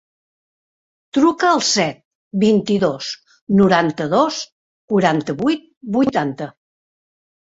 [1.17, 1.99] Truca al set,
[2.43, 3.09] vint-i-dos,
[3.59, 4.39] noranta-dos,
[4.95, 6.49] quaranta-vuit, vuitanta.